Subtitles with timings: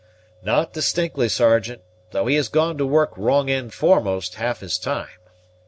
[0.41, 5.09] "Not distinctly, Sergeant, though he has gone to work wrong end foremost half his time.